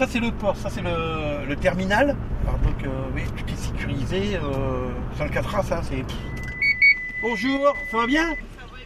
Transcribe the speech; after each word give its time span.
Ça 0.00 0.06
c'est 0.08 0.18
le 0.18 0.30
port, 0.30 0.56
ça 0.56 0.70
c'est 0.70 0.80
le, 0.80 1.54
terminal. 1.56 2.16
Alors, 2.46 2.58
donc 2.60 2.82
euh, 2.84 2.88
oui, 3.14 3.20
tout 3.36 3.44
est 3.52 3.56
sécurisé. 3.56 4.36
Euh, 4.36 4.88
sur 5.14 5.26
le 5.26 5.30
4 5.30 5.62
ça 5.62 5.82
c'est. 5.82 6.02
Bonjour, 7.20 7.76
ça 7.90 7.98
va 7.98 8.06
bien? 8.06 8.34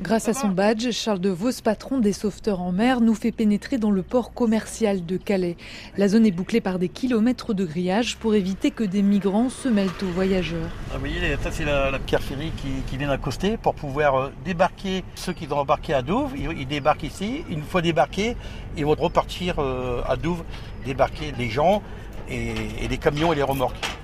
Grâce 0.00 0.28
à 0.28 0.32
son 0.32 0.50
badge, 0.50 0.92
Charles 0.92 1.18
de 1.18 1.28
Vos, 1.28 1.50
patron 1.62 1.98
des 1.98 2.12
sauveteurs 2.12 2.60
en 2.60 2.70
mer, 2.70 3.00
nous 3.00 3.16
fait 3.16 3.32
pénétrer 3.32 3.78
dans 3.78 3.90
le 3.90 4.04
port 4.04 4.32
commercial 4.32 5.04
de 5.04 5.16
Calais. 5.16 5.56
La 5.96 6.06
zone 6.06 6.24
est 6.24 6.30
bouclée 6.30 6.60
par 6.60 6.78
des 6.78 6.88
kilomètres 6.88 7.52
de 7.52 7.64
grillage 7.64 8.16
pour 8.16 8.36
éviter 8.36 8.70
que 8.70 8.84
des 8.84 9.02
migrants 9.02 9.48
se 9.48 9.68
mêlent 9.68 9.88
aux 10.02 10.12
voyageurs. 10.14 10.68
Ah, 10.90 10.94
vous 10.94 11.00
voyez, 11.00 11.36
ça 11.42 11.50
c'est 11.50 11.64
la, 11.64 11.90
la 11.90 11.98
pierre 11.98 12.22
ferry 12.22 12.52
qui, 12.86 12.96
vient 12.96 13.08
d'accoster 13.08 13.56
pour 13.56 13.74
pouvoir 13.74 14.14
euh, 14.14 14.32
débarquer 14.44 15.02
ceux 15.16 15.32
qui 15.32 15.46
vont 15.46 15.58
embarquer 15.58 15.94
à 15.94 16.02
Douvres. 16.02 16.36
Ils, 16.36 16.68
débarquent 16.68 17.02
ici. 17.02 17.42
Une 17.50 17.62
fois 17.62 17.82
débarqués, 17.82 18.36
ils 18.76 18.84
vont 18.84 18.94
repartir 18.94 19.56
euh, 19.58 20.00
à 20.06 20.14
Douvres, 20.14 20.44
débarquer 20.84 21.32
les 21.36 21.50
gens 21.50 21.82
et 22.30 22.86
les 22.88 22.98
camions 22.98 23.32
et 23.32 23.36
les 23.36 23.42
remorques. 23.42 23.98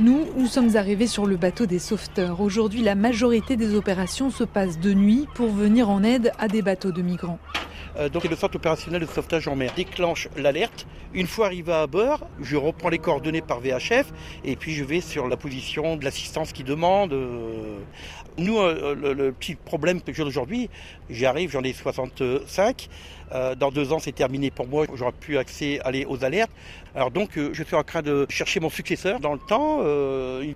Nous, 0.00 0.26
nous 0.36 0.48
sommes 0.48 0.74
arrivés 0.74 1.06
sur 1.06 1.24
le 1.24 1.36
bateau 1.36 1.66
des 1.66 1.78
sauveteurs. 1.78 2.40
Aujourd'hui, 2.40 2.82
la 2.82 2.96
majorité 2.96 3.56
des 3.56 3.76
opérations 3.76 4.28
se 4.28 4.42
passent 4.42 4.80
de 4.80 4.92
nuit 4.92 5.28
pour 5.36 5.50
venir 5.50 5.88
en 5.88 6.02
aide 6.02 6.32
à 6.40 6.48
des 6.48 6.62
bateaux 6.62 6.90
de 6.90 7.00
migrants. 7.00 7.38
Euh, 7.96 8.08
donc 8.08 8.24
le 8.24 8.36
centre 8.36 8.56
opérationnel 8.56 9.02
de 9.02 9.06
sauvetage 9.06 9.46
en 9.48 9.56
mer 9.56 9.72
déclenche 9.74 10.28
l'alerte. 10.36 10.86
Une 11.12 11.28
fois 11.28 11.46
arrivé 11.46 11.72
à 11.72 11.86
bord, 11.86 12.26
je 12.40 12.56
reprends 12.56 12.88
les 12.88 12.98
coordonnées 12.98 13.40
par 13.40 13.60
VHF 13.60 14.12
et 14.44 14.56
puis 14.56 14.74
je 14.74 14.82
vais 14.82 15.00
sur 15.00 15.28
la 15.28 15.36
position 15.36 15.96
de 15.96 16.04
l'assistance 16.04 16.52
qui 16.52 16.64
demande. 16.64 17.12
euh. 17.12 17.78
Nous, 18.36 18.58
euh, 18.58 19.14
le, 19.14 19.30
petit 19.30 19.54
problème 19.54 20.02
que 20.02 20.12
j'ai 20.12 20.24
aujourd'hui, 20.24 20.68
j'arrive, 21.08 21.50
j'en 21.52 21.62
ai 21.62 21.72
65. 21.72 22.88
Euh, 23.32 23.54
dans 23.54 23.70
deux 23.70 23.92
ans, 23.92 24.00
c'est 24.00 24.10
terminé 24.10 24.50
pour 24.50 24.66
moi. 24.66 24.86
J'aurai 24.92 25.12
plus 25.12 25.38
accès 25.38 25.80
aux 26.08 26.24
alertes. 26.24 26.50
Alors 26.96 27.12
donc, 27.12 27.30
je 27.36 27.62
suis 27.62 27.76
en 27.76 27.84
train 27.84 28.02
de 28.02 28.26
chercher 28.28 28.58
mon 28.58 28.70
successeur. 28.70 29.20
Dans 29.20 29.34
le 29.34 29.38
temps, 29.38 29.82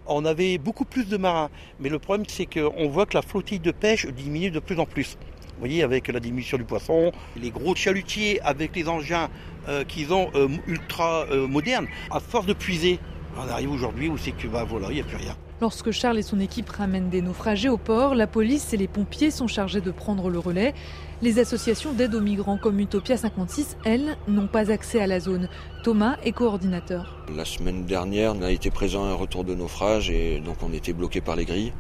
on 0.07 0.25
avait 0.25 0.59
beaucoup 0.59 0.85
plus 0.85 1.09
de 1.09 1.17
marins, 1.17 1.51
mais 1.79 1.89
le 1.89 2.01
problème, 2.01 2.27
c'est 2.29 2.47
qu'on 2.47 2.89
voit 2.89 3.07
que 3.07 3.15
la 3.15 3.23
flottille 3.23 3.61
de 3.61 3.71
pêche 3.71 4.07
diminue 4.07 4.51
de 4.51 4.59
plus 4.59 4.79
en 4.81 4.87
plus. 4.87 5.17
Vous 5.59 5.67
voyez, 5.67 5.83
avec 5.83 6.07
la 6.07 6.21
diminution 6.21 6.57
du 6.57 6.63
poisson, 6.63 7.11
les 7.35 7.51
gros 7.51 7.75
chalutiers 7.75 8.41
avec 8.43 8.77
les 8.77 8.89
engins 8.89 9.29
euh, 9.69 9.83
qu'ils 9.83 10.13
ont 10.13 10.31
euh, 10.37 10.47
ultra 10.69 11.25
euh, 11.33 11.49
modernes, 11.49 11.89
à 12.13 12.21
force 12.21 12.47
de 12.47 12.53
puiser, 12.53 13.01
on 13.37 13.49
arrive 13.49 13.73
aujourd'hui 13.73 14.09
où 14.09 14.17
c'est 14.17 14.31
que 14.31 14.47
bah 14.47 14.63
voilà, 14.63 14.87
il 14.91 14.95
n'y 14.95 15.01
a 15.01 15.05
plus 15.05 15.17
rien. 15.17 15.35
Lorsque 15.61 15.91
Charles 15.91 16.21
et 16.21 16.23
son 16.23 16.39
équipe 16.39 16.71
ramènent 16.71 17.09
des 17.09 17.23
naufragés 17.23 17.69
au 17.69 17.77
port, 17.77 18.15
la 18.15 18.29
police 18.29 18.73
et 18.73 18.77
les 18.77 18.87
pompiers 18.87 19.33
sont 19.33 19.49
chargés 19.49 19.81
de 19.81 19.91
prendre 19.91 20.31
le 20.31 20.39
relais. 20.39 20.75
Les 21.23 21.41
associations 21.41 21.93
d'aide 21.93 22.15
aux 22.15 22.21
migrants 22.21 22.57
comme 22.57 22.79
Utopia 22.79 23.17
56, 23.17 23.79
elles, 23.85 24.17
n'ont 24.29 24.47
pas 24.47 24.71
accès 24.71 25.01
à 25.01 25.09
la 25.09 25.19
zone. 25.19 25.49
Thomas 25.83 26.19
est 26.23 26.31
coordinateur. 26.31 27.25
La 27.35 27.45
semaine 27.45 27.85
dernière, 27.85 28.37
on 28.37 28.43
a 28.43 28.53
été 28.53 28.71
présent 28.71 29.07
à 29.07 29.09
un 29.09 29.15
retour 29.15 29.43
de 29.43 29.57
naufrage 29.57 30.09
et 30.09 30.39
donc 30.39 30.63
on 30.63 30.73
était 30.73 30.93
bloqué 30.93 31.21
par 31.21 31.35
les 31.35 31.47
grilles. 31.47 31.73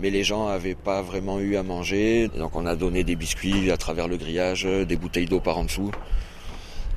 Mais 0.00 0.10
les 0.10 0.24
gens 0.24 0.48
n'avaient 0.48 0.74
pas 0.74 1.00
vraiment 1.00 1.40
eu 1.40 1.56
à 1.56 1.62
manger, 1.62 2.28
donc 2.28 2.54
on 2.54 2.66
a 2.66 2.76
donné 2.76 3.02
des 3.02 3.16
biscuits 3.16 3.70
à 3.70 3.76
travers 3.76 4.08
le 4.08 4.16
grillage, 4.16 4.64
des 4.64 4.96
bouteilles 4.96 5.26
d'eau 5.26 5.40
par 5.40 5.56
en 5.56 5.64
dessous. 5.64 5.90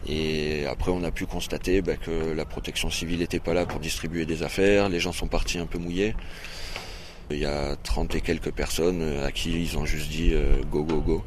Et 0.08 0.66
après, 0.66 0.92
on 0.92 1.04
a 1.04 1.12
pu 1.12 1.26
constater 1.26 1.82
bah, 1.82 1.96
que 1.96 2.32
la 2.34 2.46
protection 2.46 2.90
civile 2.90 3.20
n'était 3.20 3.40
pas 3.40 3.54
là 3.54 3.66
pour 3.66 3.80
distribuer 3.80 4.26
des 4.26 4.44
affaires. 4.44 4.90
Les 4.90 5.00
gens 5.00 5.12
sont 5.12 5.28
partis 5.28 5.60
un 5.60 5.66
peu 5.66 5.78
mouillés. 5.78 6.16
Il 7.32 7.38
y 7.38 7.46
a 7.46 7.76
30 7.76 8.16
et 8.16 8.22
quelques 8.22 8.52
personnes 8.52 9.04
à 9.24 9.32
qui 9.32 9.52
ils 9.52 9.78
ont 9.78 9.86
juste 9.86 10.10
dit 10.10 10.32
euh, 10.34 10.64
go, 10.72 10.84
go, 10.84 11.00
go. 11.02 11.24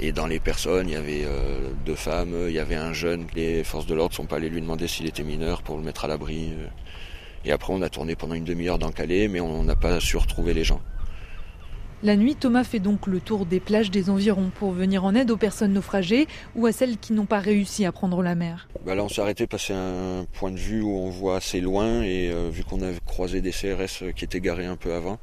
Et 0.00 0.12
dans 0.12 0.26
les 0.26 0.38
personnes, 0.38 0.88
il 0.88 0.92
y 0.92 0.96
avait 0.96 1.24
euh, 1.24 1.70
deux 1.84 1.96
femmes, 1.96 2.34
il 2.46 2.54
y 2.54 2.60
avait 2.60 2.76
un 2.76 2.92
jeune. 2.92 3.26
Les 3.34 3.64
forces 3.64 3.86
de 3.86 3.94
l'ordre 3.94 4.14
sont 4.14 4.26
pas 4.26 4.36
allées 4.36 4.48
lui 4.48 4.60
demander 4.60 4.88
s'il 4.88 5.06
était 5.06 5.24
mineur 5.24 5.62
pour 5.62 5.76
le 5.76 5.82
mettre 5.82 6.04
à 6.04 6.08
l'abri. 6.08 6.52
Et 7.48 7.50
après, 7.50 7.72
on 7.72 7.80
a 7.80 7.88
tourné 7.88 8.14
pendant 8.14 8.34
une 8.34 8.44
demi-heure 8.44 8.78
dans 8.78 8.92
Calais, 8.92 9.26
mais 9.26 9.40
on 9.40 9.64
n'a 9.64 9.74
pas 9.74 10.00
su 10.00 10.18
retrouver 10.18 10.52
les 10.52 10.64
gens. 10.64 10.82
La 12.02 12.14
nuit, 12.14 12.36
Thomas 12.36 12.62
fait 12.62 12.78
donc 12.78 13.06
le 13.06 13.20
tour 13.20 13.46
des 13.46 13.58
plages 13.58 13.90
des 13.90 14.10
environs 14.10 14.50
pour 14.54 14.70
venir 14.70 15.02
en 15.02 15.14
aide 15.14 15.30
aux 15.30 15.38
personnes 15.38 15.72
naufragées 15.72 16.28
ou 16.54 16.66
à 16.66 16.72
celles 16.72 16.98
qui 16.98 17.14
n'ont 17.14 17.24
pas 17.24 17.38
réussi 17.38 17.86
à 17.86 17.90
prendre 17.90 18.22
la 18.22 18.34
mer. 18.34 18.68
Bah 18.84 18.94
là, 18.94 19.02
on 19.02 19.08
s'est 19.08 19.22
arrêté 19.22 19.46
passer 19.46 19.72
un 19.72 20.26
point 20.34 20.50
de 20.50 20.58
vue 20.58 20.82
où 20.82 20.90
on 20.90 21.08
voit 21.08 21.36
assez 21.36 21.62
loin 21.62 22.02
et 22.02 22.30
euh, 22.30 22.50
vu 22.52 22.64
qu'on 22.64 22.82
avait 22.82 23.00
croisé 23.06 23.40
des 23.40 23.50
CRS 23.50 24.12
qui 24.14 24.26
étaient 24.26 24.40
garés 24.40 24.66
un 24.66 24.76
peu 24.76 24.92
avant, 24.92 25.18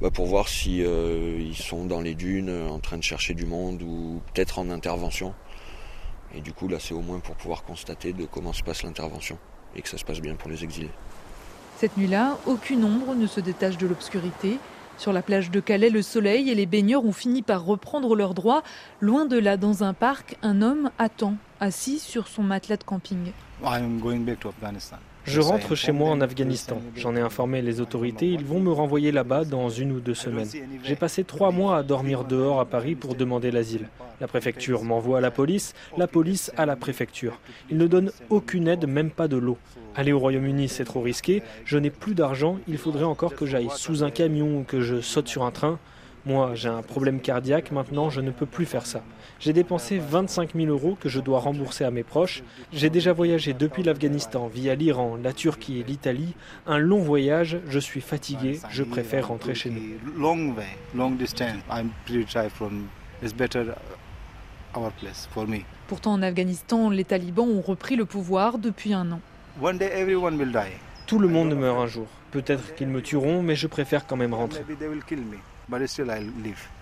bah 0.00 0.10
pour 0.10 0.24
voir 0.24 0.48
si 0.48 0.82
euh, 0.82 1.36
ils 1.38 1.56
sont 1.56 1.84
dans 1.84 2.00
les 2.00 2.14
dunes 2.14 2.48
euh, 2.48 2.70
en 2.70 2.78
train 2.78 2.96
de 2.96 3.04
chercher 3.04 3.34
du 3.34 3.44
monde 3.44 3.82
ou 3.82 4.22
peut-être 4.32 4.58
en 4.58 4.70
intervention. 4.70 5.34
Et 6.34 6.40
du 6.40 6.54
coup, 6.54 6.68
là, 6.68 6.78
c'est 6.80 6.94
au 6.94 7.02
moins 7.02 7.20
pour 7.20 7.34
pouvoir 7.34 7.64
constater 7.64 8.14
de 8.14 8.24
comment 8.24 8.54
se 8.54 8.62
passe 8.62 8.82
l'intervention 8.82 9.38
et 9.76 9.82
que 9.82 9.88
ça 9.90 9.98
se 9.98 10.06
passe 10.06 10.20
bien 10.20 10.36
pour 10.36 10.50
les 10.50 10.64
exilés. 10.64 10.90
Cette 11.80 11.96
nuit-là, 11.96 12.36
aucune 12.44 12.84
ombre 12.84 13.14
ne 13.14 13.26
se 13.26 13.40
détache 13.40 13.78
de 13.78 13.86
l'obscurité. 13.86 14.58
Sur 14.98 15.14
la 15.14 15.22
plage 15.22 15.50
de 15.50 15.60
Calais, 15.60 15.88
le 15.88 16.02
soleil 16.02 16.50
et 16.50 16.54
les 16.54 16.66
baigneurs 16.66 17.06
ont 17.06 17.12
fini 17.14 17.40
par 17.40 17.64
reprendre 17.64 18.14
leurs 18.14 18.34
droits. 18.34 18.62
Loin 19.00 19.24
de 19.24 19.38
là, 19.38 19.56
dans 19.56 19.82
un 19.82 19.94
parc, 19.94 20.36
un 20.42 20.60
homme 20.60 20.90
attend, 20.98 21.36
assis 21.58 21.98
sur 21.98 22.28
son 22.28 22.42
matelas 22.42 22.76
de 22.76 22.84
camping. 22.84 23.32
Je 25.24 25.40
rentre 25.40 25.74
chez 25.74 25.92
moi 25.92 26.10
en 26.10 26.20
Afghanistan. 26.20 26.80
J'en 26.96 27.14
ai 27.14 27.20
informé 27.20 27.60
les 27.60 27.80
autorités. 27.80 28.26
Ils 28.28 28.44
vont 28.44 28.60
me 28.60 28.72
renvoyer 28.72 29.12
là-bas 29.12 29.44
dans 29.44 29.68
une 29.68 29.92
ou 29.92 30.00
deux 30.00 30.14
semaines. 30.14 30.48
J'ai 30.82 30.96
passé 30.96 31.24
trois 31.24 31.50
mois 31.50 31.76
à 31.76 31.82
dormir 31.82 32.24
dehors 32.24 32.58
à 32.60 32.64
Paris 32.64 32.94
pour 32.94 33.14
demander 33.14 33.50
l'asile. 33.50 33.88
La 34.20 34.28
préfecture 34.28 34.82
m'envoie 34.82 35.18
à 35.18 35.20
la 35.20 35.30
police, 35.30 35.74
la 35.96 36.06
police 36.06 36.52
à 36.56 36.66
la 36.66 36.76
préfecture. 36.76 37.38
Ils 37.70 37.78
ne 37.78 37.86
donnent 37.86 38.12
aucune 38.28 38.68
aide, 38.68 38.86
même 38.86 39.10
pas 39.10 39.28
de 39.28 39.36
l'eau. 39.36 39.58
Aller 39.94 40.12
au 40.12 40.18
Royaume-Uni, 40.18 40.68
c'est 40.68 40.84
trop 40.84 41.00
risqué. 41.00 41.42
Je 41.64 41.78
n'ai 41.78 41.90
plus 41.90 42.14
d'argent. 42.14 42.58
Il 42.68 42.78
faudrait 42.78 43.04
encore 43.04 43.34
que 43.34 43.46
j'aille 43.46 43.68
sous 43.74 44.04
un 44.04 44.10
camion 44.10 44.60
ou 44.60 44.64
que 44.64 44.80
je 44.80 45.00
saute 45.00 45.28
sur 45.28 45.44
un 45.44 45.50
train. 45.50 45.78
Moi, 46.26 46.54
j'ai 46.54 46.68
un 46.68 46.82
problème 46.82 47.20
cardiaque, 47.20 47.70
maintenant 47.72 48.10
je 48.10 48.20
ne 48.20 48.30
peux 48.30 48.44
plus 48.44 48.66
faire 48.66 48.84
ça. 48.84 49.02
J'ai 49.38 49.54
dépensé 49.54 49.98
25 49.98 50.54
000 50.54 50.66
euros 50.68 50.96
que 51.00 51.08
je 51.08 51.18
dois 51.18 51.40
rembourser 51.40 51.84
à 51.84 51.90
mes 51.90 52.02
proches. 52.02 52.42
J'ai 52.72 52.90
déjà 52.90 53.14
voyagé 53.14 53.54
depuis 53.54 53.82
l'Afghanistan 53.82 54.46
via 54.48 54.74
l'Iran, 54.74 55.16
la 55.22 55.32
Turquie 55.32 55.80
et 55.80 55.82
l'Italie. 55.82 56.34
Un 56.66 56.76
long 56.76 56.98
voyage, 56.98 57.58
je 57.66 57.78
suis 57.78 58.02
fatigué, 58.02 58.60
je 58.68 58.82
préfère 58.82 59.28
rentrer 59.28 59.54
chez 59.54 59.70
nous. 59.70 59.80
Long 60.18 60.54
way, 60.54 60.76
long 60.94 61.12
distance. 61.12 61.62
I'm 61.70 61.90
pretty 62.04 62.26
tired 62.26 62.50
from. 62.50 62.88
It's 63.22 63.34
better 63.34 63.74
our 64.74 64.90
place 64.92 65.26
for 65.32 65.46
me. 65.46 65.60
Pourtant, 65.88 66.12
en 66.12 66.22
Afghanistan, 66.22 66.90
les 66.90 67.04
talibans 67.04 67.48
ont 67.48 67.62
repris 67.62 67.96
le 67.96 68.04
pouvoir 68.04 68.58
depuis 68.58 68.92
un 68.92 69.10
an. 69.12 69.20
One 69.60 69.78
day 69.78 69.90
everyone 69.94 70.36
will 70.36 70.52
die. 70.52 70.76
Tout 71.06 71.18
le 71.18 71.28
monde 71.28 71.54
meurt 71.54 71.78
un 71.78 71.86
jour. 71.86 72.06
Peut-être 72.30 72.74
qu'ils 72.76 72.88
me 72.88 73.02
tueront, 73.02 73.42
mais 73.42 73.56
je 73.56 73.66
préfère 73.66 74.06
quand 74.06 74.16
même 74.16 74.34
rentrer. 74.34 74.62
but 75.70 75.88
still 75.88 76.10
I 76.10 76.18
live. 76.18 76.79